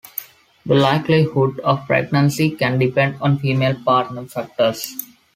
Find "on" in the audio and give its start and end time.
3.21-3.37